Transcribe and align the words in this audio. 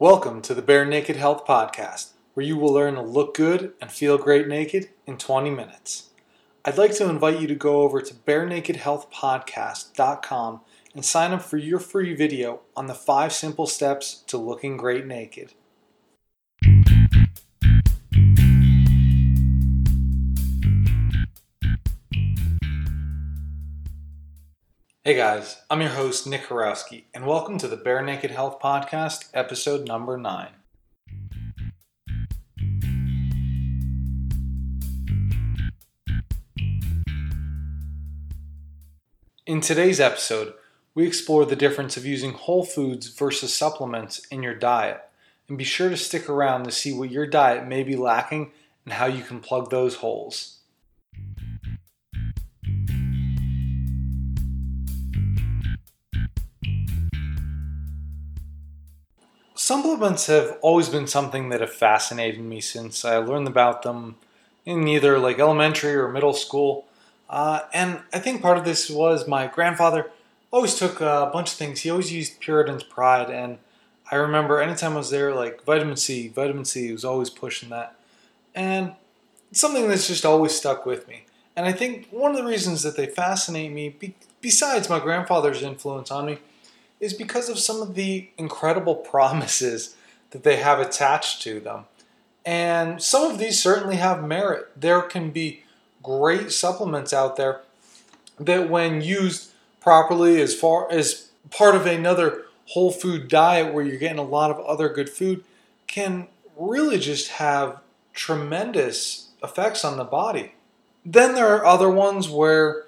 Welcome 0.00 0.42
to 0.42 0.54
the 0.54 0.62
Bare 0.62 0.84
Naked 0.84 1.16
Health 1.16 1.44
Podcast, 1.44 2.10
where 2.34 2.46
you 2.46 2.56
will 2.56 2.72
learn 2.72 2.94
to 2.94 3.02
look 3.02 3.34
good 3.34 3.72
and 3.80 3.90
feel 3.90 4.16
great 4.16 4.46
naked 4.46 4.90
in 5.08 5.18
20 5.18 5.50
minutes. 5.50 6.10
I'd 6.64 6.78
like 6.78 6.94
to 6.98 7.10
invite 7.10 7.40
you 7.40 7.48
to 7.48 7.56
go 7.56 7.80
over 7.80 8.00
to 8.00 8.14
barenakedhealthpodcast.com 8.14 10.60
and 10.94 11.04
sign 11.04 11.32
up 11.32 11.42
for 11.42 11.56
your 11.56 11.80
free 11.80 12.14
video 12.14 12.60
on 12.76 12.86
the 12.86 12.94
five 12.94 13.32
simple 13.32 13.66
steps 13.66 14.22
to 14.28 14.38
looking 14.38 14.76
great 14.76 15.04
naked. 15.04 15.54
Hey 25.08 25.14
guys, 25.14 25.56
I'm 25.70 25.80
your 25.80 25.92
host, 25.92 26.26
Nick 26.26 26.48
Horowski, 26.48 27.04
and 27.14 27.24
welcome 27.24 27.56
to 27.60 27.66
the 27.66 27.78
Bare 27.78 28.02
Naked 28.02 28.30
Health 28.30 28.60
Podcast, 28.60 29.30
episode 29.32 29.88
number 29.88 30.18
9. 30.18 30.48
In 39.46 39.62
today's 39.62 39.98
episode, 39.98 40.52
we 40.94 41.06
explore 41.06 41.46
the 41.46 41.56
difference 41.56 41.96
of 41.96 42.04
using 42.04 42.34
whole 42.34 42.66
foods 42.66 43.08
versus 43.08 43.56
supplements 43.56 44.26
in 44.26 44.42
your 44.42 44.54
diet, 44.54 45.00
and 45.48 45.56
be 45.56 45.64
sure 45.64 45.88
to 45.88 45.96
stick 45.96 46.28
around 46.28 46.64
to 46.64 46.70
see 46.70 46.92
what 46.92 47.10
your 47.10 47.26
diet 47.26 47.66
may 47.66 47.82
be 47.82 47.96
lacking 47.96 48.52
and 48.84 48.92
how 48.92 49.06
you 49.06 49.22
can 49.22 49.40
plug 49.40 49.70
those 49.70 49.94
holes. 49.94 50.57
Supplements 59.68 60.28
have 60.28 60.56
always 60.62 60.88
been 60.88 61.06
something 61.06 61.50
that 61.50 61.60
have 61.60 61.74
fascinated 61.74 62.40
me 62.40 62.58
since 62.58 63.04
I 63.04 63.18
learned 63.18 63.48
about 63.48 63.82
them 63.82 64.16
in 64.64 64.88
either 64.88 65.18
like 65.18 65.38
elementary 65.38 65.94
or 65.94 66.08
middle 66.08 66.32
school. 66.32 66.86
Uh, 67.28 67.60
and 67.74 68.00
I 68.10 68.18
think 68.18 68.40
part 68.40 68.56
of 68.56 68.64
this 68.64 68.88
was 68.88 69.28
my 69.28 69.46
grandfather 69.46 70.10
always 70.50 70.74
took 70.74 71.02
a 71.02 71.28
bunch 71.30 71.52
of 71.52 71.58
things. 71.58 71.82
He 71.82 71.90
always 71.90 72.10
used 72.10 72.40
Puritan's 72.40 72.82
Pride, 72.82 73.28
and 73.28 73.58
I 74.10 74.16
remember 74.16 74.58
anytime 74.58 74.94
I 74.94 74.96
was 75.04 75.10
there, 75.10 75.34
like 75.34 75.62
vitamin 75.66 75.98
C, 75.98 76.28
vitamin 76.28 76.64
C, 76.64 76.86
he 76.86 76.92
was 76.92 77.04
always 77.04 77.28
pushing 77.28 77.68
that, 77.68 77.94
and 78.54 78.94
something 79.52 79.86
that's 79.86 80.08
just 80.08 80.24
always 80.24 80.54
stuck 80.54 80.86
with 80.86 81.06
me. 81.06 81.26
And 81.54 81.66
I 81.66 81.72
think 81.72 82.08
one 82.10 82.30
of 82.30 82.38
the 82.38 82.50
reasons 82.50 82.84
that 82.84 82.96
they 82.96 83.04
fascinate 83.04 83.72
me, 83.72 83.90
be- 83.90 84.14
besides 84.40 84.88
my 84.88 84.98
grandfather's 84.98 85.62
influence 85.62 86.10
on 86.10 86.24
me, 86.24 86.38
is 87.00 87.14
because 87.14 87.48
of 87.48 87.58
some 87.58 87.80
of 87.80 87.94
the 87.94 88.30
incredible 88.36 88.94
promises 89.12 89.96
that 90.30 90.42
they 90.42 90.56
have 90.56 90.78
attached 90.78 91.42
to 91.42 91.60
them. 91.60 91.84
And 92.44 93.02
some 93.02 93.30
of 93.30 93.38
these 93.38 93.62
certainly 93.62 93.96
have 93.96 94.24
merit. 94.24 94.68
There 94.76 95.02
can 95.02 95.30
be 95.30 95.64
great 96.02 96.52
supplements 96.52 97.12
out 97.12 97.36
there 97.36 97.60
that, 98.38 98.70
when 98.70 99.02
used 99.02 99.50
properly, 99.80 100.40
as 100.40 100.54
far 100.54 100.90
as 100.90 101.28
part 101.50 101.74
of 101.74 101.86
another 101.86 102.44
whole 102.68 102.90
food 102.90 103.28
diet 103.28 103.72
where 103.72 103.84
you're 103.84 103.98
getting 103.98 104.18
a 104.18 104.22
lot 104.22 104.50
of 104.50 104.60
other 104.60 104.88
good 104.88 105.08
food, 105.08 105.44
can 105.86 106.28
really 106.56 106.98
just 106.98 107.32
have 107.32 107.80
tremendous 108.12 109.28
effects 109.42 109.84
on 109.84 109.96
the 109.96 110.04
body. 110.04 110.52
Then 111.04 111.34
there 111.34 111.54
are 111.54 111.64
other 111.64 111.90
ones 111.90 112.28
where 112.28 112.84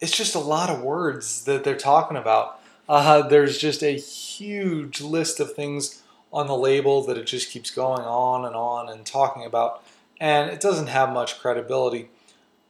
it's 0.00 0.16
just 0.16 0.34
a 0.34 0.40
lot 0.40 0.68
of 0.68 0.82
words 0.82 1.44
that 1.44 1.64
they're 1.64 1.76
talking 1.76 2.16
about 2.16 2.60
uh, 2.92 3.26
there's 3.26 3.56
just 3.56 3.82
a 3.82 3.92
huge 3.92 5.00
list 5.00 5.40
of 5.40 5.54
things 5.54 6.02
on 6.30 6.46
the 6.46 6.54
label 6.54 7.02
that 7.02 7.16
it 7.16 7.26
just 7.26 7.50
keeps 7.50 7.70
going 7.70 8.02
on 8.02 8.44
and 8.44 8.54
on 8.54 8.90
and 8.90 9.06
talking 9.06 9.46
about, 9.46 9.82
and 10.20 10.50
it 10.50 10.60
doesn't 10.60 10.88
have 10.88 11.10
much 11.10 11.40
credibility. 11.40 12.10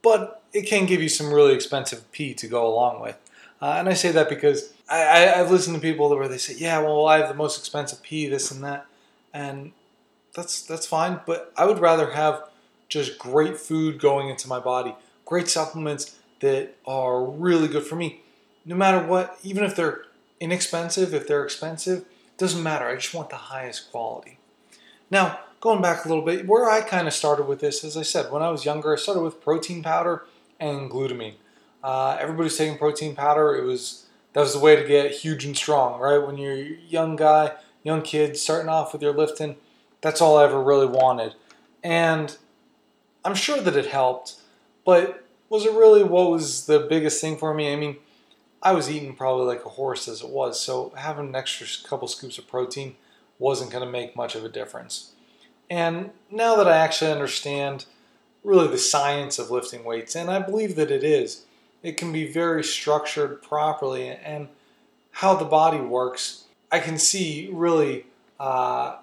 But 0.00 0.40
it 0.52 0.62
can 0.62 0.86
give 0.86 1.02
you 1.02 1.08
some 1.08 1.32
really 1.32 1.54
expensive 1.54 2.10
pee 2.12 2.34
to 2.34 2.46
go 2.46 2.64
along 2.64 3.00
with. 3.00 3.18
Uh, 3.60 3.74
and 3.78 3.88
I 3.88 3.94
say 3.94 4.12
that 4.12 4.28
because 4.28 4.72
I, 4.88 4.98
have 5.38 5.50
listened 5.50 5.74
to 5.74 5.82
people 5.82 6.08
where 6.10 6.28
they 6.28 6.38
say, 6.38 6.54
"Yeah, 6.56 6.78
well, 6.78 7.04
I 7.06 7.18
have 7.18 7.28
the 7.28 7.34
most 7.34 7.58
expensive 7.58 8.00
pee, 8.00 8.28
this 8.28 8.52
and 8.52 8.62
that," 8.62 8.86
and 9.34 9.72
that's 10.36 10.62
that's 10.62 10.86
fine. 10.86 11.18
But 11.26 11.52
I 11.56 11.64
would 11.64 11.80
rather 11.80 12.12
have 12.12 12.48
just 12.88 13.18
great 13.18 13.56
food 13.58 13.98
going 13.98 14.28
into 14.28 14.46
my 14.46 14.60
body, 14.60 14.94
great 15.24 15.48
supplements 15.48 16.16
that 16.38 16.76
are 16.86 17.24
really 17.24 17.66
good 17.66 17.84
for 17.84 17.96
me 17.96 18.22
no 18.64 18.76
matter 18.76 19.04
what, 19.06 19.38
even 19.42 19.64
if 19.64 19.74
they're 19.74 20.04
inexpensive, 20.42 21.14
if 21.14 21.28
they're 21.28 21.44
expensive, 21.44 22.04
doesn't 22.36 22.62
matter. 22.62 22.86
I 22.86 22.96
just 22.96 23.14
want 23.14 23.30
the 23.30 23.36
highest 23.36 23.90
quality. 23.92 24.38
Now, 25.10 25.38
going 25.60 25.80
back 25.80 26.04
a 26.04 26.08
little 26.08 26.24
bit, 26.24 26.48
where 26.48 26.68
I 26.68 26.80
kind 26.80 27.06
of 27.06 27.14
started 27.14 27.46
with 27.46 27.60
this, 27.60 27.84
as 27.84 27.96
I 27.96 28.02
said, 28.02 28.32
when 28.32 28.42
I 28.42 28.50
was 28.50 28.64
younger, 28.64 28.92
I 28.92 28.96
started 28.96 29.20
with 29.20 29.40
protein 29.40 29.82
powder 29.82 30.26
and 30.58 30.90
glutamine. 30.90 31.34
Uh, 31.84 32.16
everybody's 32.20 32.56
taking 32.56 32.76
protein 32.76 33.14
powder. 33.14 33.54
It 33.54 33.64
was 33.64 34.06
that 34.32 34.40
was 34.40 34.54
the 34.54 34.58
way 34.58 34.74
to 34.76 34.86
get 34.86 35.12
huge 35.12 35.44
and 35.44 35.56
strong, 35.56 36.00
right? 36.00 36.18
When 36.18 36.38
you're 36.38 36.54
a 36.54 36.78
young 36.88 37.16
guy, 37.16 37.52
young 37.82 38.02
kid, 38.02 38.36
starting 38.36 38.68
off 38.68 38.92
with 38.92 39.02
your 39.02 39.12
lifting, 39.12 39.56
that's 40.00 40.20
all 40.20 40.38
I 40.38 40.44
ever 40.44 40.62
really 40.62 40.86
wanted. 40.86 41.34
And 41.84 42.36
I'm 43.24 43.34
sure 43.34 43.60
that 43.60 43.76
it 43.76 43.86
helped, 43.86 44.36
but 44.84 45.24
was 45.48 45.66
it 45.66 45.72
really 45.72 46.02
what 46.02 46.30
was 46.30 46.66
the 46.66 46.80
biggest 46.80 47.20
thing 47.20 47.36
for 47.36 47.52
me? 47.52 47.72
I 47.72 47.76
mean, 47.76 47.96
I 48.62 48.72
was 48.72 48.90
eating 48.90 49.16
probably 49.16 49.46
like 49.46 49.64
a 49.64 49.70
horse 49.70 50.06
as 50.06 50.22
it 50.22 50.28
was, 50.28 50.60
so 50.60 50.92
having 50.96 51.28
an 51.28 51.34
extra 51.34 51.66
couple 51.88 52.06
scoops 52.06 52.38
of 52.38 52.46
protein 52.46 52.94
wasn't 53.38 53.72
going 53.72 53.84
to 53.84 53.90
make 53.90 54.14
much 54.14 54.36
of 54.36 54.44
a 54.44 54.48
difference. 54.48 55.12
And 55.68 56.10
now 56.30 56.54
that 56.56 56.68
I 56.68 56.76
actually 56.76 57.10
understand 57.10 57.86
really 58.44 58.68
the 58.68 58.78
science 58.78 59.38
of 59.38 59.50
lifting 59.50 59.84
weights, 59.84 60.14
and 60.14 60.30
I 60.30 60.38
believe 60.38 60.76
that 60.76 60.90
it 60.90 61.02
is, 61.02 61.44
it 61.82 61.96
can 61.96 62.12
be 62.12 62.30
very 62.30 62.62
structured 62.62 63.42
properly 63.42 64.08
and 64.08 64.48
how 65.10 65.34
the 65.34 65.44
body 65.44 65.80
works, 65.80 66.44
I 66.70 66.78
can 66.78 66.98
see 66.98 67.48
really 67.52 68.06
uh, 68.38 68.96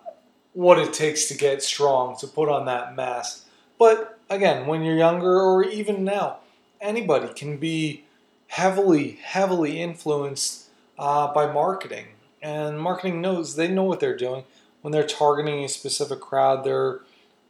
what 0.53 0.79
it 0.79 0.93
takes 0.93 1.25
to 1.27 1.37
get 1.37 1.61
strong, 1.61 2.17
to 2.19 2.27
put 2.27 2.49
on 2.49 2.65
that 2.65 2.95
mass. 2.95 3.45
But 3.77 4.19
again, 4.29 4.67
when 4.67 4.83
you're 4.83 4.97
younger 4.97 5.39
or 5.41 5.63
even 5.63 6.03
now, 6.03 6.37
anybody 6.79 7.33
can 7.33 7.57
be 7.57 8.05
heavily, 8.49 9.19
heavily 9.23 9.81
influenced 9.81 10.65
uh, 10.97 11.33
by 11.33 11.51
marketing. 11.51 12.07
And 12.41 12.79
marketing 12.79 13.21
knows 13.21 13.55
they 13.55 13.67
know 13.67 13.83
what 13.83 13.99
they're 13.99 14.17
doing 14.17 14.43
when 14.81 14.91
they're 14.91 15.07
targeting 15.07 15.63
a 15.63 15.69
specific 15.69 16.19
crowd. 16.19 16.63
They're 16.63 17.01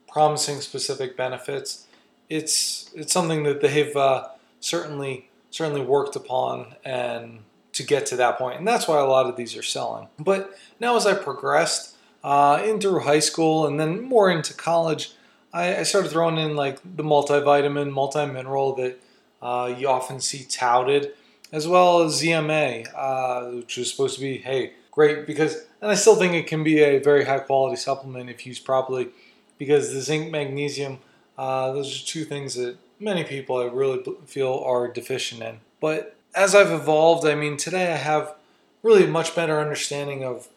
promising 0.07 0.61
specific 0.61 1.15
benefits. 1.15 1.85
It's 2.29 2.91
it's 2.93 3.13
something 3.13 3.43
that 3.43 3.61
they've 3.61 3.95
uh, 3.95 4.29
certainly 4.59 5.29
certainly 5.51 5.81
worked 5.81 6.15
upon 6.15 6.75
and 6.83 7.39
to 7.73 7.83
get 7.83 8.05
to 8.07 8.15
that 8.17 8.37
point, 8.37 8.57
and 8.57 8.67
that's 8.67 8.87
why 8.87 8.99
a 8.99 9.05
lot 9.05 9.27
of 9.27 9.35
these 9.35 9.55
are 9.55 9.63
selling. 9.63 10.07
But 10.17 10.55
now, 10.79 10.95
as 10.95 11.05
I 11.05 11.13
progressed 11.13 11.95
uh, 12.23 12.61
in 12.65 12.79
through 12.79 13.01
high 13.01 13.19
school 13.19 13.65
and 13.67 13.79
then 13.79 14.01
more 14.01 14.29
into 14.29 14.53
college, 14.53 15.13
I, 15.53 15.77
I 15.77 15.83
started 15.83 16.09
throwing 16.09 16.37
in 16.37 16.55
like 16.55 16.79
the 16.83 17.03
multivitamin, 17.03 17.91
multi 17.91 18.25
mineral 18.25 18.75
that 18.75 18.99
uh, 19.41 19.73
you 19.77 19.87
often 19.87 20.19
see 20.19 20.43
touted, 20.43 21.13
as 21.51 21.67
well 21.67 22.01
as 22.01 22.21
ZMA, 22.21 22.87
uh, 22.95 23.57
which 23.57 23.77
is 23.77 23.89
supposed 23.91 24.15
to 24.15 24.21
be, 24.21 24.37
hey, 24.37 24.73
great 24.91 25.25
because, 25.25 25.65
and 25.81 25.91
I 25.91 25.95
still 25.95 26.15
think 26.15 26.33
it 26.33 26.47
can 26.47 26.63
be 26.63 26.81
a 26.81 26.99
very 26.99 27.25
high 27.25 27.39
quality 27.39 27.75
supplement 27.75 28.29
if 28.29 28.45
used 28.45 28.65
properly, 28.65 29.09
because 29.57 29.93
the 29.93 30.01
zinc, 30.01 30.31
magnesium, 30.31 30.99
uh, 31.37 31.71
those 31.71 32.01
are 32.01 32.05
two 32.05 32.25
things 32.25 32.55
that 32.55 32.77
many 32.99 33.23
people 33.23 33.57
I 33.57 33.65
really 33.65 34.03
feel 34.25 34.61
are 34.65 34.87
deficient 34.87 35.41
in. 35.41 35.59
But 35.79 36.15
as 36.35 36.53
I've 36.53 36.71
evolved, 36.71 37.25
I 37.25 37.35
mean, 37.35 37.57
today 37.57 37.93
I 37.93 37.97
have 37.97 38.35
really 38.83 39.05
a 39.05 39.07
much 39.07 39.35
better 39.35 39.59
understanding 39.59 40.23
of 40.23 40.47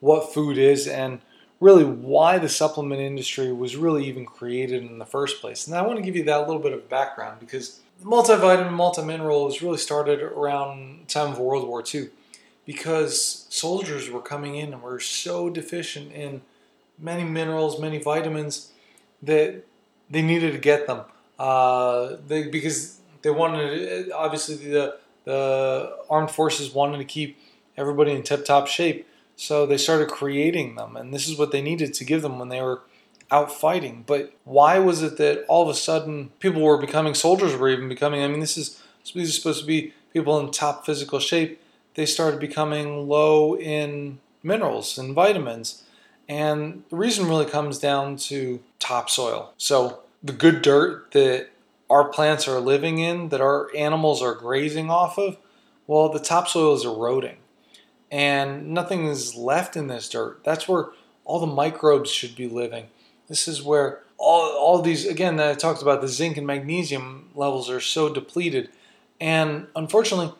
what 0.00 0.32
food 0.32 0.58
is 0.58 0.86
and 0.86 1.20
really 1.60 1.84
why 1.84 2.38
the 2.38 2.48
supplement 2.48 3.00
industry 3.00 3.52
was 3.52 3.76
really 3.76 4.06
even 4.06 4.24
created 4.24 4.84
in 4.84 4.98
the 4.98 5.06
first 5.06 5.40
place. 5.40 5.66
And 5.66 5.76
I 5.76 5.82
want 5.82 5.96
to 5.96 6.04
give 6.04 6.14
you 6.14 6.24
that 6.24 6.46
little 6.46 6.62
bit 6.62 6.72
of 6.72 6.88
background 6.88 7.40
because 7.40 7.80
multivitamin, 8.02 8.70
multimineral 8.70 9.46
was 9.46 9.62
really 9.62 9.78
started 9.78 10.22
around 10.22 11.08
time 11.08 11.32
of 11.32 11.38
World 11.38 11.66
War 11.66 11.82
II 11.82 12.08
because 12.64 13.46
soldiers 13.48 14.10
were 14.10 14.20
coming 14.20 14.56
in 14.56 14.72
and 14.72 14.82
were 14.82 15.00
so 15.00 15.48
deficient 15.48 16.12
in 16.12 16.42
many 16.98 17.24
minerals, 17.24 17.80
many 17.80 17.98
vitamins 17.98 18.72
that 19.22 19.64
they 20.10 20.22
needed 20.22 20.52
to 20.52 20.58
get 20.58 20.86
them. 20.86 21.00
Uh, 21.38 22.16
they, 22.26 22.48
because 22.48 23.00
they 23.22 23.30
wanted, 23.30 24.10
obviously, 24.12 24.56
the, 24.56 24.98
the 25.24 25.96
armed 26.10 26.30
forces 26.30 26.74
wanted 26.74 26.98
to 26.98 27.04
keep 27.04 27.38
everybody 27.76 28.12
in 28.12 28.22
tip 28.22 28.44
top 28.44 28.66
shape. 28.66 29.06
So 29.36 29.66
they 29.66 29.78
started 29.78 30.08
creating 30.08 30.74
them, 30.74 30.96
and 30.96 31.14
this 31.14 31.28
is 31.28 31.38
what 31.38 31.52
they 31.52 31.62
needed 31.62 31.94
to 31.94 32.04
give 32.04 32.22
them 32.22 32.40
when 32.40 32.48
they 32.48 32.60
were 32.60 32.82
out 33.30 33.52
fighting. 33.52 34.04
But 34.06 34.32
why 34.44 34.78
was 34.78 35.02
it 35.02 35.18
that 35.18 35.44
all 35.48 35.62
of 35.62 35.68
a 35.68 35.74
sudden 35.74 36.30
people 36.38 36.62
were 36.62 36.78
becoming 36.78 37.14
soldiers, 37.14 37.54
were 37.56 37.68
even 37.68 37.88
becoming? 37.88 38.22
I 38.22 38.28
mean, 38.28 38.40
this 38.40 38.56
is 38.56 38.82
these 39.14 39.30
are 39.30 39.32
supposed 39.32 39.60
to 39.60 39.66
be 39.66 39.94
people 40.12 40.38
in 40.38 40.50
top 40.50 40.84
physical 40.84 41.18
shape. 41.18 41.60
They 41.94 42.06
started 42.06 42.40
becoming 42.40 43.08
low 43.08 43.56
in 43.56 44.18
minerals 44.42 44.98
and 44.98 45.14
vitamins, 45.14 45.82
And 46.28 46.84
the 46.90 46.96
reason 46.96 47.26
really 47.26 47.46
comes 47.46 47.78
down 47.78 48.16
to 48.16 48.60
topsoil. 48.78 49.54
So 49.56 50.00
the 50.22 50.32
good 50.32 50.62
dirt 50.62 51.10
that 51.12 51.48
our 51.88 52.04
plants 52.08 52.46
are 52.46 52.60
living 52.60 52.98
in, 52.98 53.30
that 53.30 53.40
our 53.40 53.74
animals 53.74 54.22
are 54.22 54.34
grazing 54.34 54.90
off 54.90 55.18
of, 55.18 55.38
well, 55.86 56.10
the 56.10 56.18
topsoil 56.18 56.74
is 56.74 56.84
eroding 56.84 57.38
and 58.10 58.68
nothing 58.68 59.06
is 59.06 59.34
left 59.34 59.76
in 59.76 59.86
this 59.86 60.08
dirt. 60.08 60.42
That's 60.44 60.68
where 60.68 60.88
all 61.24 61.40
the 61.40 61.46
microbes 61.46 62.10
should 62.10 62.36
be 62.36 62.48
living. 62.48 62.88
This 63.28 63.46
is 63.46 63.62
where 63.62 64.00
all, 64.16 64.50
all 64.56 64.82
these, 64.82 65.06
again, 65.06 65.36
that 65.36 65.50
I 65.50 65.54
talked 65.54 65.82
about, 65.82 66.00
the 66.00 66.08
zinc 66.08 66.36
and 66.36 66.46
magnesium 66.46 67.30
levels 67.34 67.70
are 67.70 67.80
so 67.80 68.12
depleted. 68.12 68.70
And 69.20 69.68
unfortunately, 69.76 70.32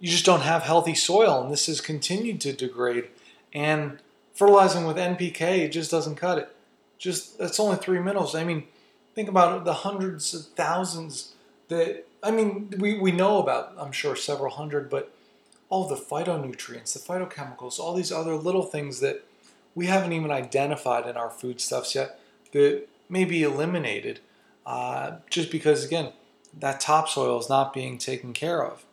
you 0.00 0.08
just 0.08 0.26
don't 0.26 0.42
have 0.42 0.62
healthy 0.62 0.94
soil, 0.94 1.42
and 1.42 1.52
this 1.52 1.66
has 1.66 1.80
continued 1.80 2.40
to 2.42 2.52
degrade. 2.52 3.08
And 3.52 3.98
fertilizing 4.34 4.86
with 4.86 4.96
NPK 4.96 5.70
just 5.70 5.90
doesn't 5.90 6.16
cut 6.16 6.38
it. 6.38 6.54
Just 6.98 7.38
that's 7.38 7.58
only 7.60 7.76
three 7.76 7.98
minerals. 7.98 8.34
I 8.34 8.44
mean, 8.44 8.64
think 9.14 9.28
about 9.28 9.64
the 9.64 9.72
hundreds 9.72 10.34
of 10.34 10.46
thousands 10.54 11.34
that 11.68 12.06
I 12.22 12.30
mean 12.30 12.72
we, 12.78 12.98
we 12.98 13.12
know 13.12 13.38
about. 13.38 13.74
I'm 13.78 13.92
sure 13.92 14.14
several 14.14 14.54
hundred, 14.54 14.88
but 14.88 15.12
all 15.68 15.88
the 15.88 15.96
phytonutrients, 15.96 16.92
the 16.92 17.00
phytochemicals, 17.00 17.78
all 17.78 17.94
these 17.94 18.12
other 18.12 18.34
little 18.34 18.62
things 18.62 19.00
that 19.00 19.24
we 19.74 19.86
haven't 19.86 20.12
even 20.12 20.30
identified 20.30 21.06
in 21.06 21.16
our 21.16 21.30
foodstuffs 21.30 21.94
yet 21.94 22.20
that 22.52 22.88
may 23.08 23.24
be 23.24 23.42
eliminated 23.42 24.20
uh, 24.64 25.16
just 25.28 25.50
because 25.50 25.84
again 25.84 26.12
that 26.58 26.80
topsoil 26.80 27.38
is 27.38 27.48
not 27.48 27.72
being 27.72 27.98
taken 27.98 28.32
care 28.32 28.64
of. 28.64 28.84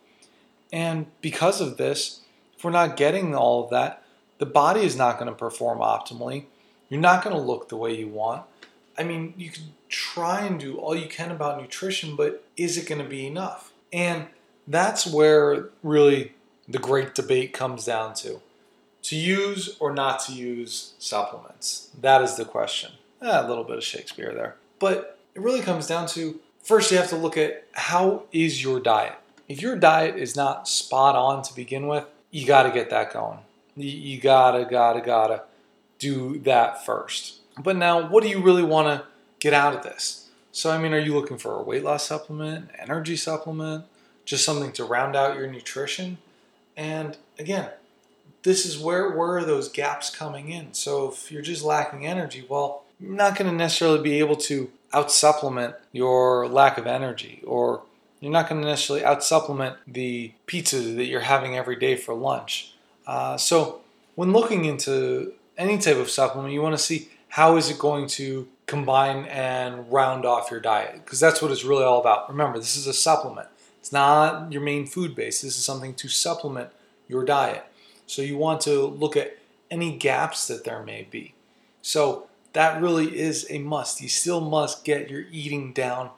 And 0.72 1.06
because 1.20 1.60
of 1.60 1.76
this, 1.76 2.20
if 2.56 2.64
we're 2.64 2.70
not 2.70 2.96
getting 2.96 3.34
all 3.34 3.64
of 3.64 3.70
that, 3.70 4.02
the 4.38 4.46
body 4.46 4.82
is 4.82 4.96
not 4.96 5.18
going 5.18 5.30
to 5.30 5.36
perform 5.36 5.78
optimally. 5.78 6.44
You're 6.88 7.00
not 7.00 7.22
going 7.22 7.36
to 7.36 7.42
look 7.42 7.68
the 7.68 7.76
way 7.76 7.94
you 7.94 8.08
want. 8.08 8.44
I 8.98 9.04
mean, 9.04 9.34
you 9.36 9.50
can 9.50 9.74
try 9.88 10.42
and 10.42 10.58
do 10.58 10.76
all 10.76 10.96
you 10.96 11.08
can 11.08 11.30
about 11.30 11.60
nutrition, 11.60 12.16
but 12.16 12.44
is 12.56 12.76
it 12.76 12.88
going 12.88 13.02
to 13.02 13.08
be 13.08 13.26
enough? 13.26 13.72
And 13.92 14.26
that's 14.66 15.06
where 15.06 15.70
really 15.82 16.34
the 16.68 16.78
great 16.78 17.14
debate 17.14 17.52
comes 17.52 17.84
down 17.84 18.14
to. 18.14 18.40
To 19.02 19.16
use 19.16 19.76
or 19.80 19.92
not 19.92 20.20
to 20.26 20.32
use 20.32 20.94
supplements? 20.98 21.90
That 21.98 22.22
is 22.22 22.36
the 22.36 22.44
question. 22.44 22.92
Ah, 23.22 23.46
a 23.46 23.48
little 23.48 23.64
bit 23.64 23.78
of 23.78 23.84
Shakespeare 23.84 24.34
there. 24.34 24.56
But 24.78 25.18
it 25.34 25.40
really 25.40 25.60
comes 25.60 25.86
down 25.86 26.06
to 26.08 26.40
first 26.62 26.90
you 26.90 26.96
have 26.96 27.08
to 27.10 27.16
look 27.16 27.36
at 27.36 27.64
how 27.72 28.24
is 28.32 28.62
your 28.62 28.80
diet. 28.80 29.14
If 29.48 29.60
your 29.60 29.76
diet 29.76 30.16
is 30.16 30.36
not 30.36 30.68
spot 30.68 31.16
on 31.16 31.42
to 31.42 31.54
begin 31.54 31.86
with, 31.86 32.04
you 32.30 32.46
got 32.46 32.62
to 32.64 32.70
get 32.70 32.90
that 32.90 33.12
going. 33.12 33.38
You 33.76 34.20
gotta, 34.20 34.64
gotta, 34.64 35.00
gotta 35.00 35.42
do 35.98 36.38
that 36.40 36.84
first. 36.84 37.36
But 37.58 37.76
now, 37.76 38.08
what 38.08 38.22
do 38.22 38.28
you 38.28 38.40
really 38.40 38.62
want 38.62 38.88
to 38.88 39.06
get 39.38 39.52
out 39.52 39.74
of 39.74 39.82
this? 39.82 40.28
So, 40.52 40.70
I 40.70 40.78
mean, 40.78 40.92
are 40.92 40.98
you 40.98 41.14
looking 41.14 41.38
for 41.38 41.54
a 41.54 41.62
weight 41.62 41.84
loss 41.84 42.06
supplement, 42.06 42.70
energy 42.78 43.16
supplement, 43.16 43.84
just 44.24 44.44
something 44.44 44.72
to 44.72 44.84
round 44.84 45.16
out 45.16 45.36
your 45.36 45.46
nutrition? 45.46 46.18
And 46.76 47.16
again, 47.38 47.70
this 48.42 48.64
is 48.64 48.78
where 48.78 49.10
where 49.10 49.36
are 49.36 49.44
those 49.44 49.68
gaps 49.68 50.14
coming 50.14 50.50
in? 50.50 50.74
So 50.74 51.10
if 51.10 51.30
you're 51.30 51.42
just 51.42 51.62
lacking 51.62 52.06
energy, 52.06 52.44
well, 52.48 52.84
not 53.00 53.36
going 53.36 53.50
to 53.50 53.56
necessarily 53.56 54.02
be 54.02 54.18
able 54.18 54.36
to 54.36 54.70
out 54.92 55.10
supplement 55.10 55.74
your 55.92 56.48
lack 56.48 56.78
of 56.78 56.86
energy, 56.86 57.42
or 57.46 57.82
you're 58.20 58.32
not 58.32 58.48
going 58.48 58.60
to 58.60 58.68
necessarily 58.68 59.04
out 59.04 59.24
supplement 59.24 59.76
the 59.86 60.32
pizza 60.46 60.78
that 60.78 61.06
you're 61.06 61.20
having 61.20 61.56
every 61.56 61.76
day 61.76 61.96
for 61.96 62.14
lunch. 62.14 62.74
Uh, 63.06 63.36
so 63.36 63.80
when 64.14 64.32
looking 64.32 64.64
into 64.64 65.32
any 65.56 65.78
type 65.78 65.96
of 65.96 66.10
supplement, 66.10 66.52
you 66.52 66.60
want 66.60 66.76
to 66.76 66.82
see 66.82 67.08
how 67.28 67.56
is 67.56 67.70
it 67.70 67.78
going 67.78 68.06
to 68.06 68.48
combine 68.66 69.24
and 69.26 69.90
round 69.90 70.24
off 70.24 70.50
your 70.50 70.60
diet 70.60 71.00
because 71.04 71.18
that's 71.18 71.42
what 71.42 71.50
it's 71.50 71.64
really 71.64 71.84
all 71.84 72.00
about. 72.00 72.28
Remember, 72.28 72.58
this 72.58 72.76
is 72.76 72.86
a 72.86 72.92
supplement. 72.92 73.48
It's 73.80 73.92
not 73.92 74.52
your 74.52 74.62
main 74.62 74.86
food 74.86 75.14
base. 75.14 75.42
This 75.42 75.56
is 75.56 75.64
something 75.64 75.94
to 75.94 76.08
supplement 76.08 76.70
your 77.08 77.24
diet. 77.24 77.64
So 78.06 78.22
you 78.22 78.36
want 78.36 78.60
to 78.62 78.84
look 78.86 79.16
at 79.16 79.36
any 79.70 79.96
gaps 79.96 80.46
that 80.48 80.64
there 80.64 80.82
may 80.82 81.06
be. 81.10 81.34
So 81.82 82.28
that 82.52 82.80
really 82.80 83.18
is 83.18 83.46
a 83.50 83.58
must. 83.58 84.00
You 84.00 84.08
still 84.08 84.40
must 84.40 84.84
get 84.84 85.10
your 85.10 85.24
eating 85.30 85.72
down 85.72 86.10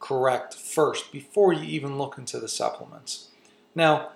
correct 0.00 0.54
first 0.54 1.12
before 1.12 1.52
you 1.52 1.64
even 1.64 1.98
look 1.98 2.18
into 2.18 2.38
the 2.38 2.48
supplements. 2.48 3.28
Now, 3.74 4.10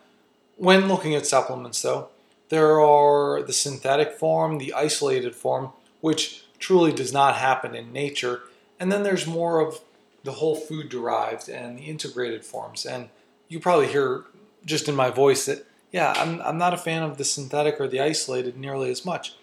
when 0.56 0.88
looking 0.88 1.15
at 1.15 1.26
supplements, 1.26 1.81
though, 1.82 2.09
there 2.49 2.81
are 2.81 3.43
the 3.43 3.53
synthetic 3.53 4.12
form, 4.12 4.59
the 4.59 4.73
isolated 4.73 5.35
form, 5.35 5.70
which 6.00 6.44
truly 6.59 6.93
does 6.93 7.12
not 7.12 7.37
happen 7.37 7.75
in 7.75 7.93
nature, 7.93 8.43
and 8.81 8.91
then 8.91 9.03
there's 9.03 9.26
more 9.26 9.61
of 9.61 9.81
the 10.25 10.32
whole 10.32 10.56
food 10.56 10.88
derived 10.88 11.49
and 11.49 11.79
the 11.79 11.85
integrated 11.85 12.44
forms. 12.44 12.85
And 12.85 13.09
you 13.49 13.61
probably 13.61 13.87
hear 13.87 14.25
just 14.65 14.88
in 14.88 14.94
my 14.94 15.11
voice 15.11 15.47
that, 15.47 15.65
yeah, 15.93 16.12
I'm, 16.17 16.41
I'm 16.43 16.59
not 16.59 16.75
a 16.75 16.79
fan 16.79 17.03
of 17.03 17.17
the 17.17 17.25
synthetic 17.25 17.81
or 17.81 17.88
the 17.88 18.00
isolated 18.00 18.56
nearly 18.56 18.91
as 18.91 19.05
much. 19.05 19.35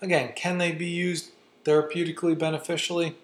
Again, 0.00 0.32
can 0.34 0.58
they 0.58 0.72
be 0.72 0.86
used 0.86 1.30
therapeutically 1.64 2.38
beneficially? 2.38 3.16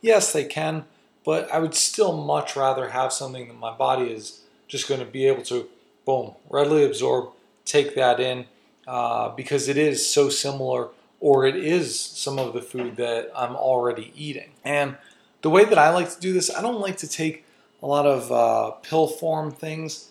Yes, 0.00 0.32
they 0.32 0.44
can, 0.44 0.84
but 1.24 1.50
I 1.52 1.58
would 1.58 1.74
still 1.74 2.16
much 2.16 2.56
rather 2.56 2.90
have 2.90 3.12
something 3.12 3.48
that 3.48 3.58
my 3.58 3.72
body 3.72 4.10
is 4.10 4.42
just 4.68 4.88
going 4.88 5.00
to 5.00 5.06
be 5.06 5.26
able 5.26 5.42
to 5.44 5.68
boom, 6.04 6.34
readily 6.50 6.84
absorb, 6.84 7.30
take 7.64 7.94
that 7.94 8.18
in, 8.18 8.46
uh, 8.86 9.28
because 9.30 9.68
it 9.68 9.76
is 9.76 10.08
so 10.08 10.28
similar, 10.28 10.88
or 11.20 11.46
it 11.46 11.56
is 11.56 11.98
some 11.98 12.38
of 12.38 12.52
the 12.52 12.60
food 12.62 12.96
that 12.96 13.30
I'm 13.36 13.54
already 13.54 14.12
eating. 14.16 14.50
And 14.64 14.96
the 15.42 15.50
way 15.50 15.64
that 15.64 15.78
I 15.78 15.90
like 15.90 16.12
to 16.12 16.20
do 16.20 16.32
this, 16.32 16.54
I 16.54 16.60
don't 16.60 16.80
like 16.80 16.96
to 16.98 17.08
take 17.08 17.44
a 17.82 17.86
lot 17.86 18.06
of 18.06 18.32
uh, 18.32 18.70
pill 18.82 19.06
form 19.06 19.50
things. 19.52 20.10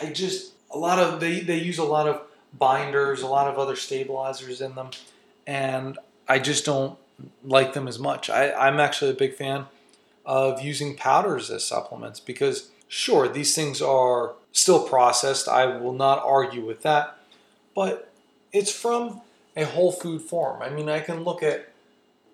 I 0.00 0.06
just 0.06 0.52
a 0.70 0.78
lot 0.78 0.98
of 0.98 1.20
they 1.20 1.40
they 1.40 1.58
use 1.58 1.78
a 1.78 1.84
lot 1.84 2.08
of 2.08 2.22
binders, 2.52 3.22
a 3.22 3.26
lot 3.26 3.48
of 3.48 3.58
other 3.58 3.76
stabilizers 3.76 4.60
in 4.60 4.74
them, 4.74 4.90
and 5.46 5.98
I 6.28 6.38
just 6.38 6.64
don't 6.64 6.98
like 7.44 7.72
them 7.72 7.88
as 7.88 7.98
much. 7.98 8.30
I, 8.30 8.52
I'm 8.52 8.80
actually 8.80 9.10
a 9.10 9.14
big 9.14 9.34
fan 9.34 9.66
of 10.24 10.62
using 10.62 10.96
powders 10.96 11.50
as 11.50 11.64
supplements 11.64 12.20
because 12.20 12.70
sure 12.88 13.28
these 13.28 13.54
things 13.54 13.82
are 13.82 14.32
still 14.52 14.86
processed. 14.88 15.48
I 15.48 15.66
will 15.66 15.92
not 15.92 16.22
argue 16.24 16.64
with 16.64 16.82
that. 16.82 17.18
But 17.74 18.12
it's 18.52 18.72
from 18.72 19.20
a 19.56 19.64
whole 19.64 19.92
food 19.92 20.22
form. 20.22 20.62
I 20.62 20.70
mean, 20.70 20.88
I 20.88 21.00
can 21.00 21.24
look 21.24 21.42
at 21.42 21.68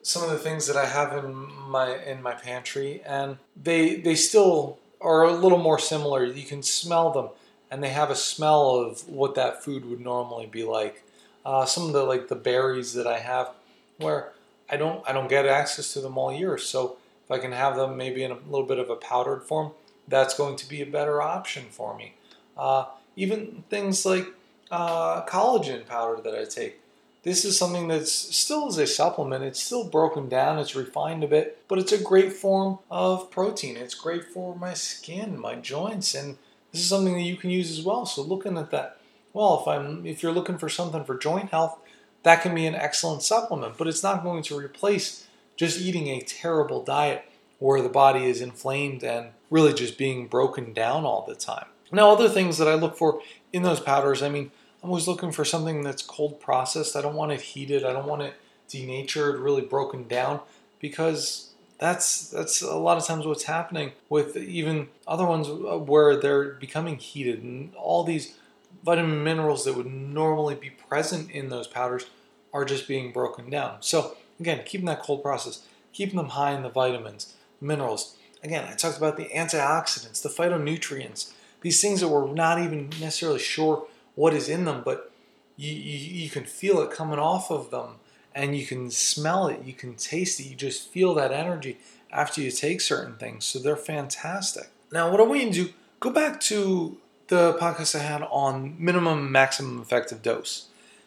some 0.03 0.23
of 0.23 0.31
the 0.31 0.39
things 0.39 0.67
that 0.67 0.77
I 0.77 0.87
have 0.87 1.25
in 1.25 1.35
my 1.69 1.97
in 2.05 2.23
my 2.23 2.33
pantry 2.33 3.03
and 3.05 3.37
they 3.61 3.97
they 3.97 4.15
still 4.15 4.79
are 5.01 5.25
a 5.25 5.33
little 5.33 5.59
more 5.59 5.79
similar. 5.79 6.25
You 6.25 6.45
can 6.45 6.63
smell 6.63 7.11
them 7.11 7.29
and 7.71 7.83
they 7.83 7.91
have 7.91 8.11
a 8.11 8.17
smell 8.17 8.71
of 8.71 9.09
what 9.09 9.35
that 9.35 9.63
food 9.63 9.85
would 9.85 10.01
normally 10.01 10.47
be 10.47 10.65
like. 10.65 11.03
Uh, 11.45 11.65
some 11.65 11.87
of 11.87 11.93
the 11.93 12.03
like 12.03 12.29
the 12.29 12.37
berries 12.37 12.95
that 12.95 13.07
I 13.07 13.19
have 13.19 13.51
where 13.99 14.33
I 14.71 14.77
don't 14.77 15.07
I 15.09 15.13
don't 15.13 15.29
get 15.29 15.47
access 15.47 15.93
to 15.95 16.01
them 16.01 16.17
all 16.17 16.33
year. 16.33 16.57
So 16.59 16.97
if 17.25 17.31
I 17.31 17.39
can 17.39 17.53
have 17.53 17.77
them 17.77 17.97
maybe 17.97 18.23
in 18.23 18.31
a 18.31 18.39
little 18.49 18.67
bit 18.67 18.79
of 18.79 18.91
a 18.91 18.97
powdered 18.97 19.43
form, 19.43 19.73
that's 20.09 20.37
going 20.37 20.57
to 20.57 20.69
be 20.69 20.81
a 20.83 20.87
better 20.87 21.21
option 21.23 21.67
for 21.71 21.97
me. 21.97 22.15
Uh, 22.57 22.87
even 23.17 23.65
things 23.71 24.05
like 24.05 24.27
uh, 24.71 25.25
collagen 25.27 25.87
powder 25.87 26.21
that 26.23 26.35
I 26.35 26.45
take. 26.45 26.81
This 27.23 27.45
is 27.45 27.59
something 27.59 27.89
that's 27.89 28.13
still 28.13 28.69
is 28.69 28.79
a 28.79 28.87
supplement. 28.87 29.45
It's 29.45 29.63
still 29.63 29.85
broken 29.85 30.29
down, 30.29 30.59
it's 30.59 30.75
refined 30.75 31.23
a 31.23 31.29
bit, 31.29 31.63
but 31.69 31.79
it's 31.79 31.93
a 31.93 32.03
great 32.03 32.33
form 32.33 32.79
of 32.91 33.31
protein. 33.31 33.77
It's 33.77 33.95
great 33.95 34.25
for 34.25 34.57
my 34.57 34.73
skin, 34.73 35.39
my 35.39 35.57
joints, 35.57 36.15
and 36.15 36.39
this 36.73 36.81
is 36.81 36.89
something 36.89 37.15
that 37.15 37.23
you 37.23 37.37
can 37.37 37.51
use 37.51 37.77
as 37.79 37.85
well. 37.85 38.07
So 38.07 38.23
looking 38.23 38.57
at 38.57 38.71
that, 38.71 38.97
well, 39.35 39.61
if 39.61 39.69
I'm 39.69 40.07
if 40.07 40.23
you're 40.23 40.33
looking 40.33 40.57
for 40.57 40.71
something 40.71 41.05
for 41.05 41.19
joint 41.19 41.51
health, 41.51 41.79
that 42.23 42.43
can 42.43 42.55
be 42.55 42.67
an 42.67 42.75
excellent 42.75 43.23
supplement, 43.23 43.77
but 43.79 43.87
it's 43.87 44.03
not 44.03 44.23
going 44.23 44.43
to 44.45 44.59
replace 44.59 45.27
just 45.57 45.81
eating 45.81 46.09
a 46.09 46.21
terrible 46.21 46.83
diet 46.83 47.25
where 47.59 47.83
the 47.83 47.89
body 47.89 48.25
is 48.25 48.41
inflamed 48.41 49.03
and 49.03 49.31
really 49.51 49.75
just 49.75 49.99
being 49.99 50.27
broken 50.27 50.73
down 50.73 51.05
all 51.05 51.25
the 51.27 51.35
time. 51.35 51.67
Now, 51.93 52.11
other 52.11 52.29
things 52.29 52.59
that 52.59 52.69
I 52.69 52.75
look 52.75 52.97
for 52.97 53.21
in 53.53 53.63
those 53.63 53.81
powders, 53.81 54.23
I 54.23 54.29
mean, 54.29 54.51
I'm 54.83 54.91
always 54.91 55.09
looking 55.09 55.33
for 55.33 55.45
something 55.45 55.83
that's 55.83 56.03
cold 56.03 56.41
processed. 56.41 56.97
I 56.97 57.03
don't 57.03 57.17
want 57.17 57.33
it 57.33 57.41
heated. 57.41 57.85
I 57.85 57.93
don't 57.93 58.07
want 58.07 58.23
it 58.23 58.35
denatured, 58.69 59.41
really 59.41 59.63
broken 59.63 60.07
down, 60.07 60.41
because 60.79 61.51
that's 61.79 62.29
that's 62.29 62.63
a 62.63 62.77
lot 62.77 62.97
of 62.97 63.07
times 63.07 63.27
what's 63.27 63.45
happening 63.45 63.93
with 64.09 64.37
even 64.37 64.89
other 65.07 65.27
ones 65.27 65.49
where 65.49 66.17
they're 66.17 66.53
becoming 66.53 66.97
heated 66.97 67.43
and 67.43 67.75
all 67.75 68.05
these 68.05 68.39
vitamin 68.85 69.23
minerals 69.23 69.65
that 69.65 69.77
would 69.77 69.87
normally 69.87 70.55
be 70.55 70.71
present 70.71 71.31
in 71.31 71.49
those 71.49 71.67
powders 71.67 72.07
are 72.53 72.65
just 72.65 72.89
being 72.89 73.13
broken 73.13 73.51
down. 73.51 73.77
So 73.81 74.17
again, 74.39 74.63
keeping 74.65 74.87
that 74.87 75.03
cold 75.03 75.23
process, 75.23 75.67
keeping 75.93 76.17
them 76.17 76.31
high 76.31 76.53
in 76.53 76.63
the 76.63 76.69
vitamins, 76.69 77.35
minerals. 77.61 78.17
Again, 78.43 78.67
I 78.69 78.75
talked 78.75 78.97
about 78.99 79.17
the 79.17 79.29
antioxidants, 79.35 80.23
the 80.23 80.29
phytonutrients, 80.29 81.33
these 81.61 81.81
things 81.81 82.01
that 82.01 82.09
we're 82.09 82.33
not 82.33 82.59
even 82.59 82.89
necessarily 83.01 83.39
sure 83.39 83.87
what 84.15 84.35
is 84.35 84.49
in 84.49 84.65
them, 84.65 84.83
but 84.85 85.13
you, 85.57 85.73
you, 85.73 86.23
you 86.23 86.31
can 86.31 86.45
feel 86.45 86.81
it 86.81 86.91
coming 86.91 87.19
off 87.19 87.51
of 87.51 87.71
them. 87.71 87.97
and 88.35 88.57
you 88.57 88.65
can 88.65 88.91
smell 88.91 89.49
it, 89.49 89.65
you 89.65 89.73
can 89.73 89.95
taste 89.95 90.41
it, 90.41 90.47
you 90.47 90.57
just 90.57 90.89
feel 90.89 91.15
that 91.15 91.33
energy 91.33 91.79
after 92.13 92.41
you 92.41 92.51
take 92.51 92.81
certain 92.81 93.17
things. 93.17 93.45
So 93.45 93.59
they're 93.59 93.77
fantastic. 93.77 94.71
Now, 94.93 95.11
what 95.11 95.21
I 95.21 95.25
want 95.25 95.41
you 95.41 95.47
to 95.47 95.65
do, 95.65 95.73
go 96.01 96.11
back 96.11 96.41
to 96.43 96.99
the 97.31 97.55
podcast 97.55 97.95
I 97.95 98.03
had 98.03 98.23
on 98.23 98.75
minimum 98.79 99.33
maximum 99.33 99.81
effective 99.81 100.21
dose 100.21 100.67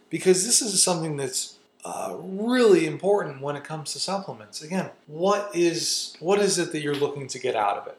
because 0.09 0.45
this 0.45 0.61
is 0.61 0.81
something 0.81 1.17
that's 1.17 1.57
uh, 1.85 2.15
really 2.17 2.87
important 2.87 3.41
when 3.41 3.57
it 3.57 3.63
comes 3.65 3.91
to 3.91 3.99
supplements. 3.99 4.61
Again, 4.61 4.89
what 5.05 5.51
is 5.53 6.15
what 6.19 6.39
is 6.39 6.57
it 6.57 6.71
that 6.71 6.81
you're 6.81 6.95
looking 6.95 7.27
to 7.27 7.39
get 7.39 7.55
out 7.55 7.77
of 7.77 7.87
it? 7.87 7.97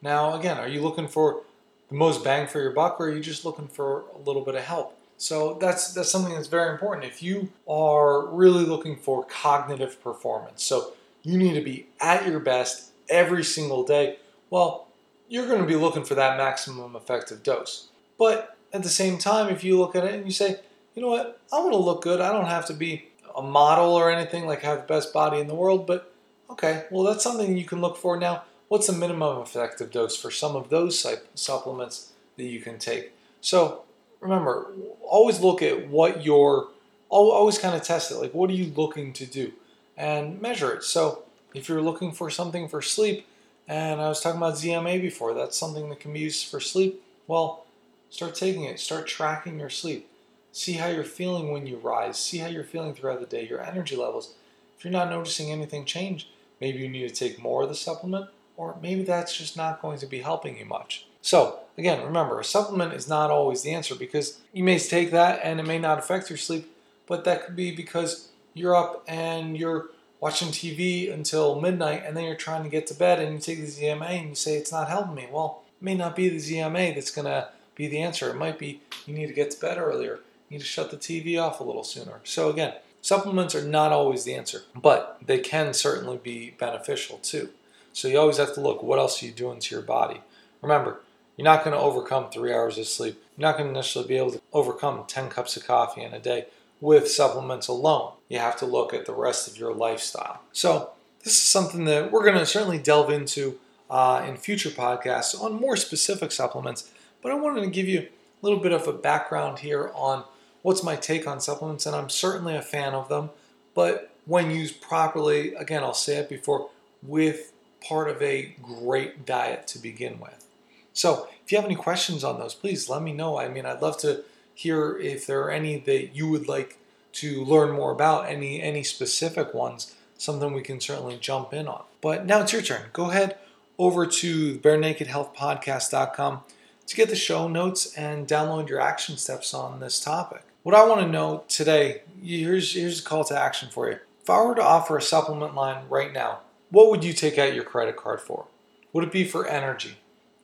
Now, 0.00 0.34
again, 0.34 0.56
are 0.58 0.66
you 0.66 0.80
looking 0.80 1.08
for 1.08 1.42
the 1.90 1.94
most 1.94 2.24
bang 2.24 2.46
for 2.46 2.60
your 2.60 2.72
buck, 2.72 2.98
or 2.98 3.08
are 3.08 3.14
you 3.14 3.20
just 3.20 3.44
looking 3.44 3.68
for 3.68 4.04
a 4.14 4.18
little 4.18 4.42
bit 4.42 4.54
of 4.54 4.64
help? 4.64 4.98
So 5.18 5.58
that's 5.60 5.92
that's 5.92 6.10
something 6.10 6.34
that's 6.34 6.48
very 6.48 6.72
important. 6.72 7.06
If 7.06 7.22
you 7.22 7.50
are 7.68 8.26
really 8.28 8.64
looking 8.64 8.96
for 8.96 9.24
cognitive 9.24 10.02
performance, 10.02 10.62
so 10.62 10.94
you 11.22 11.36
need 11.36 11.52
to 11.54 11.60
be 11.60 11.86
at 12.00 12.26
your 12.26 12.40
best 12.40 12.92
every 13.10 13.44
single 13.44 13.84
day. 13.84 14.16
Well, 14.48 14.87
you're 15.28 15.46
going 15.46 15.60
to 15.60 15.66
be 15.66 15.76
looking 15.76 16.04
for 16.04 16.14
that 16.14 16.36
maximum 16.36 16.96
effective 16.96 17.42
dose. 17.42 17.88
But 18.18 18.56
at 18.72 18.82
the 18.82 18.88
same 18.88 19.18
time, 19.18 19.48
if 19.48 19.62
you 19.62 19.78
look 19.78 19.94
at 19.94 20.04
it 20.04 20.14
and 20.14 20.24
you 20.24 20.32
say, 20.32 20.60
you 20.94 21.02
know 21.02 21.08
what, 21.08 21.40
I 21.52 21.60
want 21.60 21.72
to 21.72 21.78
look 21.78 22.02
good. 22.02 22.20
I 22.20 22.32
don't 22.32 22.46
have 22.46 22.66
to 22.66 22.74
be 22.74 23.08
a 23.36 23.42
model 23.42 23.94
or 23.94 24.10
anything 24.10 24.46
like 24.46 24.62
have 24.62 24.80
the 24.80 24.86
best 24.86 25.12
body 25.12 25.38
in 25.38 25.46
the 25.46 25.54
world, 25.54 25.86
but 25.86 26.12
okay, 26.50 26.86
well, 26.90 27.04
that's 27.04 27.22
something 27.22 27.56
you 27.56 27.64
can 27.64 27.80
look 27.80 27.96
for 27.96 28.18
now. 28.18 28.42
What's 28.68 28.88
the 28.88 28.92
minimum 28.92 29.40
effective 29.40 29.90
dose 29.90 30.16
for 30.16 30.30
some 30.30 30.56
of 30.56 30.70
those 30.70 31.06
supplements 31.34 32.12
that 32.36 32.44
you 32.44 32.60
can 32.60 32.78
take? 32.78 33.12
So 33.40 33.84
remember, 34.20 34.72
always 35.02 35.40
look 35.40 35.62
at 35.62 35.88
what 35.88 36.24
you're, 36.24 36.68
always 37.08 37.58
kind 37.58 37.76
of 37.76 37.82
test 37.82 38.10
it. 38.10 38.16
Like, 38.16 38.34
what 38.34 38.50
are 38.50 38.54
you 38.54 38.72
looking 38.74 39.12
to 39.14 39.24
do? 39.24 39.52
And 39.96 40.42
measure 40.42 40.72
it. 40.72 40.82
So 40.82 41.22
if 41.54 41.68
you're 41.68 41.80
looking 41.80 42.12
for 42.12 42.28
something 42.28 42.68
for 42.68 42.82
sleep, 42.82 43.26
and 43.68 44.00
I 44.00 44.08
was 44.08 44.20
talking 44.20 44.38
about 44.38 44.54
ZMA 44.54 45.00
before. 45.00 45.34
That's 45.34 45.56
something 45.56 45.90
that 45.90 46.00
can 46.00 46.12
be 46.14 46.20
used 46.20 46.48
for 46.48 46.58
sleep. 46.58 47.02
Well, 47.26 47.66
start 48.08 48.34
taking 48.34 48.64
it. 48.64 48.80
Start 48.80 49.06
tracking 49.06 49.60
your 49.60 49.68
sleep. 49.68 50.08
See 50.52 50.72
how 50.72 50.88
you're 50.88 51.04
feeling 51.04 51.52
when 51.52 51.66
you 51.66 51.76
rise. 51.76 52.18
See 52.18 52.38
how 52.38 52.48
you're 52.48 52.64
feeling 52.64 52.94
throughout 52.94 53.20
the 53.20 53.26
day, 53.26 53.46
your 53.46 53.62
energy 53.62 53.94
levels. 53.94 54.34
If 54.76 54.84
you're 54.84 54.92
not 54.92 55.10
noticing 55.10 55.52
anything 55.52 55.84
change, 55.84 56.30
maybe 56.60 56.78
you 56.78 56.88
need 56.88 57.08
to 57.08 57.14
take 57.14 57.42
more 57.42 57.64
of 57.64 57.68
the 57.68 57.74
supplement, 57.74 58.30
or 58.56 58.76
maybe 58.80 59.02
that's 59.02 59.36
just 59.36 59.56
not 59.56 59.82
going 59.82 59.98
to 59.98 60.06
be 60.06 60.20
helping 60.20 60.56
you 60.56 60.64
much. 60.64 61.06
So, 61.20 61.60
again, 61.76 62.02
remember, 62.02 62.40
a 62.40 62.44
supplement 62.44 62.94
is 62.94 63.08
not 63.08 63.30
always 63.30 63.62
the 63.62 63.74
answer 63.74 63.94
because 63.94 64.40
you 64.52 64.64
may 64.64 64.78
take 64.78 65.10
that 65.10 65.40
and 65.44 65.60
it 65.60 65.66
may 65.66 65.78
not 65.78 65.98
affect 65.98 66.30
your 66.30 66.38
sleep, 66.38 66.74
but 67.06 67.24
that 67.24 67.44
could 67.44 67.56
be 67.56 67.74
because 67.74 68.28
you're 68.54 68.74
up 68.74 69.04
and 69.06 69.58
you're 69.58 69.90
watching 70.20 70.48
TV 70.48 71.12
until 71.12 71.60
midnight 71.60 72.02
and 72.04 72.16
then 72.16 72.24
you're 72.24 72.34
trying 72.34 72.64
to 72.64 72.68
get 72.68 72.86
to 72.88 72.94
bed 72.94 73.20
and 73.20 73.34
you 73.34 73.38
take 73.38 73.60
the 73.60 73.66
ZMA 73.66 74.08
and 74.08 74.28
you 74.30 74.34
say 74.34 74.56
it's 74.56 74.72
not 74.72 74.88
helping 74.88 75.14
me. 75.14 75.28
Well, 75.30 75.62
it 75.80 75.84
may 75.84 75.94
not 75.94 76.16
be 76.16 76.28
the 76.28 76.36
ZMA 76.36 76.94
that's 76.94 77.10
going 77.10 77.26
to 77.26 77.48
be 77.74 77.86
the 77.86 78.00
answer. 78.00 78.28
It 78.30 78.36
might 78.36 78.58
be 78.58 78.80
you 79.06 79.14
need 79.14 79.28
to 79.28 79.32
get 79.32 79.50
to 79.52 79.60
bed 79.60 79.78
earlier. 79.78 80.20
You 80.48 80.56
need 80.56 80.60
to 80.60 80.66
shut 80.66 80.90
the 80.90 80.96
TV 80.96 81.40
off 81.40 81.60
a 81.60 81.64
little 81.64 81.84
sooner. 81.84 82.20
So 82.24 82.50
again, 82.50 82.74
supplements 83.00 83.54
are 83.54 83.64
not 83.64 83.92
always 83.92 84.24
the 84.24 84.34
answer, 84.34 84.62
but 84.74 85.18
they 85.24 85.38
can 85.38 85.72
certainly 85.72 86.16
be 86.16 86.54
beneficial 86.58 87.18
too. 87.18 87.50
So 87.92 88.08
you 88.08 88.18
always 88.18 88.38
have 88.38 88.54
to 88.54 88.60
look 88.60 88.82
what 88.82 88.98
else 88.98 89.22
are 89.22 89.26
you 89.26 89.32
doing 89.32 89.60
to 89.60 89.74
your 89.74 89.82
body. 89.82 90.20
Remember, 90.62 91.00
you're 91.36 91.44
not 91.44 91.64
going 91.64 91.76
to 91.76 91.82
overcome 91.82 92.30
three 92.30 92.52
hours 92.52 92.78
of 92.78 92.86
sleep. 92.86 93.22
You're 93.36 93.48
not 93.48 93.56
going 93.56 93.68
to 93.68 93.74
necessarily 93.74 94.08
be 94.08 94.16
able 94.16 94.32
to 94.32 94.40
overcome 94.52 95.04
10 95.06 95.28
cups 95.28 95.56
of 95.56 95.66
coffee 95.66 96.02
in 96.02 96.12
a 96.12 96.18
day 96.18 96.46
with 96.80 97.10
supplements 97.10 97.68
alone. 97.68 98.12
You 98.28 98.38
have 98.38 98.56
to 98.58 98.66
look 98.66 98.94
at 98.94 99.06
the 99.06 99.14
rest 99.14 99.48
of 99.48 99.58
your 99.58 99.74
lifestyle. 99.74 100.42
So, 100.52 100.90
this 101.24 101.32
is 101.32 101.42
something 101.42 101.84
that 101.86 102.12
we're 102.12 102.24
going 102.24 102.38
to 102.38 102.46
certainly 102.46 102.78
delve 102.78 103.10
into 103.10 103.58
uh, 103.90 104.24
in 104.26 104.36
future 104.36 104.70
podcasts 104.70 105.40
on 105.40 105.60
more 105.60 105.76
specific 105.76 106.30
supplements. 106.30 106.90
But 107.22 107.32
I 107.32 107.34
wanted 107.34 107.62
to 107.62 107.70
give 107.70 107.88
you 107.88 108.00
a 108.00 108.06
little 108.42 108.60
bit 108.60 108.72
of 108.72 108.86
a 108.86 108.92
background 108.92 109.60
here 109.60 109.90
on 109.94 110.24
what's 110.62 110.82
my 110.82 110.96
take 110.96 111.26
on 111.26 111.40
supplements, 111.40 111.86
and 111.86 111.96
I'm 111.96 112.08
certainly 112.08 112.54
a 112.54 112.62
fan 112.62 112.94
of 112.94 113.08
them. 113.08 113.30
But 113.74 114.10
when 114.26 114.50
used 114.50 114.80
properly, 114.80 115.54
again, 115.54 115.82
I'll 115.82 115.94
say 115.94 116.16
it 116.16 116.28
before, 116.28 116.70
with 117.02 117.52
part 117.80 118.08
of 118.08 118.20
a 118.22 118.54
great 118.62 119.24
diet 119.24 119.66
to 119.68 119.78
begin 119.78 120.20
with. 120.20 120.44
So, 120.92 121.28
if 121.44 121.52
you 121.52 121.58
have 121.58 121.64
any 121.64 121.76
questions 121.76 122.24
on 122.24 122.38
those, 122.38 122.54
please 122.54 122.88
let 122.88 123.02
me 123.02 123.12
know. 123.12 123.38
I 123.38 123.48
mean, 123.48 123.66
I'd 123.66 123.82
love 123.82 123.98
to 123.98 124.24
hear 124.58 124.98
if 124.98 125.24
there 125.24 125.40
are 125.42 125.50
any 125.52 125.78
that 125.78 126.16
you 126.16 126.28
would 126.28 126.48
like 126.48 126.78
to 127.12 127.44
learn 127.44 127.70
more 127.70 127.92
about, 127.92 128.28
any 128.28 128.60
any 128.60 128.82
specific 128.82 129.54
ones, 129.54 129.94
something 130.16 130.52
we 130.52 130.62
can 130.62 130.80
certainly 130.80 131.16
jump 131.16 131.54
in 131.54 131.68
on. 131.68 131.84
But 132.00 132.26
now 132.26 132.40
it's 132.40 132.52
your 132.52 132.62
turn. 132.62 132.86
Go 132.92 133.10
ahead 133.10 133.38
over 133.78 134.04
to 134.04 134.58
barenakedhealthpodcast.com 134.58 136.40
to 136.86 136.96
get 136.96 137.08
the 137.08 137.14
show 137.14 137.46
notes 137.46 137.94
and 137.94 138.26
download 138.26 138.68
your 138.68 138.80
action 138.80 139.16
steps 139.16 139.54
on 139.54 139.78
this 139.78 140.00
topic. 140.00 140.42
What 140.64 140.74
I 140.74 140.84
want 140.84 141.02
to 141.02 141.06
know 141.06 141.44
today, 141.48 142.02
here's 142.20 142.74
here's 142.74 142.98
a 143.00 143.04
call 143.04 143.22
to 143.24 143.38
action 143.38 143.68
for 143.70 143.88
you. 143.88 143.98
If 144.22 144.28
I 144.28 144.42
were 144.42 144.56
to 144.56 144.62
offer 144.62 144.96
a 144.96 145.02
supplement 145.02 145.54
line 145.54 145.84
right 145.88 146.12
now, 146.12 146.40
what 146.70 146.90
would 146.90 147.04
you 147.04 147.12
take 147.12 147.38
out 147.38 147.54
your 147.54 147.64
credit 147.64 147.96
card 147.96 148.20
for? 148.20 148.46
Would 148.92 149.04
it 149.04 149.12
be 149.12 149.24
for 149.24 149.46
energy? 149.46 149.98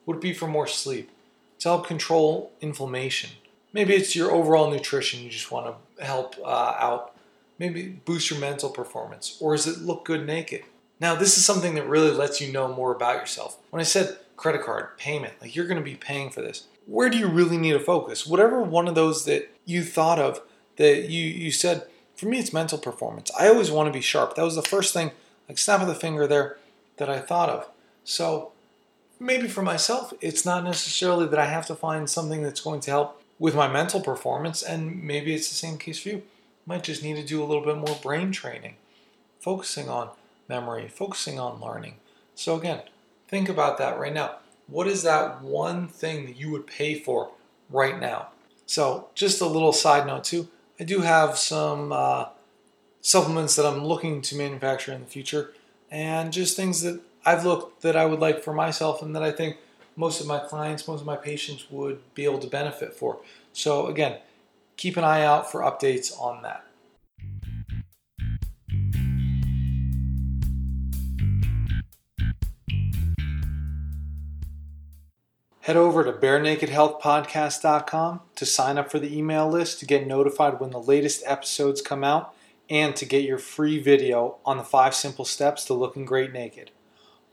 Would 0.07 0.19
it 0.19 0.23
be 0.23 0.33
for 0.33 0.47
more 0.47 0.69
sleep? 0.69 1.11
To 1.59 1.69
help 1.71 1.87
control 1.87 2.53
inflammation? 2.61 3.31
Maybe 3.75 3.95
it's 3.95 4.15
your 4.15 4.31
overall 4.31 4.71
nutrition 4.71 5.23
you 5.23 5.29
just 5.29 5.51
want 5.51 5.75
to 5.99 6.05
help 6.05 6.37
uh, 6.43 6.77
out. 6.79 7.13
Maybe 7.59 7.89
boost 7.89 8.31
your 8.31 8.39
mental 8.39 8.71
performance. 8.71 9.37
Or 9.41 9.53
is 9.53 9.67
it 9.67 9.83
look 9.83 10.05
good 10.05 10.27
naked? 10.27 10.63
Now, 11.01 11.17
this 11.17 11.37
is 11.37 11.45
something 11.45 11.75
that 11.75 11.89
really 11.89 12.13
lets 12.13 12.41
you 12.41 12.53
know 12.53 12.73
more 12.73 12.95
about 12.95 13.17
yourself. 13.17 13.59
When 13.71 13.81
I 13.81 13.85
said 13.85 14.17
credit 14.37 14.63
card, 14.63 14.97
payment, 14.97 15.35
like 15.41 15.55
you're 15.55 15.67
going 15.67 15.79
to 15.79 15.85
be 15.85 15.97
paying 15.97 16.31
for 16.31 16.41
this. 16.41 16.67
Where 16.87 17.11
do 17.11 17.19
you 17.19 17.27
really 17.27 17.59
need 17.59 17.73
to 17.73 17.81
focus? 17.81 18.27
Whatever 18.27 18.63
one 18.63 18.87
of 18.87 18.95
those 18.95 19.25
that 19.25 19.51
you 19.65 19.83
thought 19.83 20.21
of 20.21 20.41
that 20.77 21.11
you, 21.11 21.25
you 21.25 21.51
said, 21.51 21.87
for 22.15 22.27
me, 22.27 22.39
it's 22.39 22.53
mental 22.53 22.79
performance. 22.79 23.31
I 23.39 23.49
always 23.49 23.73
want 23.73 23.89
to 23.89 23.93
be 23.93 24.01
sharp. 24.01 24.37
That 24.37 24.45
was 24.45 24.55
the 24.55 24.63
first 24.63 24.95
thing, 24.95 25.11
like 25.49 25.59
snap 25.59 25.81
of 25.81 25.89
the 25.89 25.95
finger 25.95 26.29
there, 26.29 26.59
that 26.99 27.11
I 27.11 27.19
thought 27.19 27.49
of. 27.49 27.69
So 28.05 28.53
maybe 29.19 29.49
for 29.49 29.63
myself, 29.63 30.13
it's 30.21 30.45
not 30.45 30.63
necessarily 30.63 31.27
that 31.27 31.39
I 31.41 31.47
have 31.47 31.67
to 31.67 31.75
find 31.75 32.09
something 32.09 32.43
that's 32.43 32.61
going 32.61 32.81
to 32.81 32.91
help 32.91 33.21
with 33.45 33.55
my 33.55 33.69
mental 33.69 34.01
performance, 34.01 34.63
and 34.63 35.03
maybe 35.03 35.35
it's 35.35 35.51
the 35.51 35.55
same 35.55 35.77
case 35.77 36.01
for 36.01 36.09
you. 36.09 36.23
Might 36.65 36.83
just 36.83 37.03
need 37.03 37.17
to 37.17 37.23
do 37.23 37.43
a 37.43 37.45
little 37.45 37.63
bit 37.63 37.77
more 37.77 37.99
brain 38.01 38.33
training, 38.33 38.77
focusing 39.39 39.87
on 39.87 40.09
memory, 40.49 40.89
focusing 40.89 41.39
on 41.39 41.61
learning. 41.61 41.97
So, 42.35 42.57
again, 42.57 42.81
think 43.29 43.51
about 43.51 43.77
that 43.77 43.99
right 43.99 44.15
now. 44.15 44.37
What 44.67 44.87
is 44.87 45.03
that 45.03 45.43
one 45.43 45.89
thing 45.89 46.25
that 46.25 46.39
you 46.39 46.51
would 46.53 46.67
pay 46.67 46.95
for 46.99 47.33
right 47.69 48.01
now? 48.01 48.29
So, 48.65 49.11
just 49.15 49.43
a 49.43 49.47
little 49.47 49.75
side 49.75 50.07
note, 50.07 50.25
too. 50.25 50.49
I 50.81 50.85
do 50.85 51.01
have 51.01 51.37
some 51.37 51.93
uh, 51.93 52.29
supplements 53.03 53.57
that 53.57 53.67
I'm 53.67 53.85
looking 53.85 54.23
to 54.23 54.37
manufacture 54.37 54.95
in 54.95 55.01
the 55.01 55.07
future, 55.07 55.53
and 55.91 56.33
just 56.33 56.57
things 56.57 56.81
that 56.81 56.99
I've 57.27 57.45
looked 57.45 57.83
that 57.83 57.95
I 57.95 58.07
would 58.07 58.21
like 58.21 58.43
for 58.43 58.55
myself 58.55 59.03
and 59.03 59.15
that 59.15 59.23
I 59.23 59.33
think 59.33 59.59
most 59.97 60.21
of 60.21 60.27
my 60.27 60.39
clients, 60.39 60.87
most 60.89 61.01
of 61.01 61.07
my 61.07 61.17
patients 61.17 61.67
would 61.71 62.01
be 62.15 62.25
able 62.25 62.39
to 62.39 62.47
benefit 62.47 62.95
for. 62.95 63.19
So, 63.53 63.87
again, 63.87 64.19
keep 64.77 64.97
an 64.97 65.05
eye 65.05 65.23
out 65.23 65.51
for 65.51 65.61
updates 65.61 66.19
on 66.21 66.43
that. 66.43 66.65
Head 75.61 75.77
over 75.79 76.05
to 76.05 76.13
barenakedhealthpodcast.com 76.13 78.21
to 78.35 78.45
sign 78.45 78.77
up 78.77 78.91
for 78.91 78.99
the 78.99 79.17
email 79.17 79.49
list 79.49 79.81
to 79.81 79.87
get 79.87 80.07
notified 80.07 80.61
when 80.61 80.69
the 80.69 80.79
latest 80.79 81.23
episodes 81.25 81.81
come 81.81 82.05
out 82.05 82.35
and 82.69 82.95
to 82.97 83.07
get 83.07 83.25
your 83.25 83.39
free 83.39 83.79
video 83.79 84.37
on 84.45 84.59
the 84.59 84.63
five 84.63 84.95
simple 84.95 85.25
steps 85.25 85.65
to 85.65 85.73
looking 85.73 86.05
great 86.05 86.35
naked. 86.35 86.71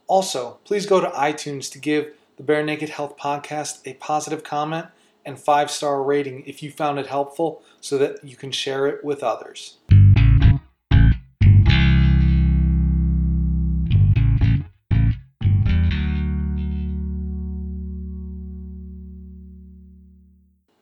Also, 0.07 0.59
please 0.63 0.85
go 0.85 1.01
to 1.01 1.09
iTunes 1.09 1.69
to 1.71 1.79
give 1.79 2.13
the 2.41 2.45
Bare 2.47 2.63
Naked 2.63 2.89
Health 2.89 3.17
Podcast 3.17 3.85
a 3.85 3.93
positive 3.93 4.43
comment 4.43 4.87
and 5.23 5.39
five 5.39 5.69
star 5.69 6.01
rating 6.01 6.43
if 6.47 6.63
you 6.63 6.71
found 6.71 6.97
it 6.97 7.05
helpful 7.05 7.61
so 7.79 7.99
that 7.99 8.23
you 8.23 8.35
can 8.35 8.51
share 8.51 8.87
it 8.87 9.05
with 9.05 9.21
others. 9.21 9.77